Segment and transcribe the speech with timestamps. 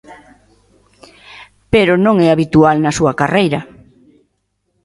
[1.73, 3.59] Pero non é habitual na súa carreira.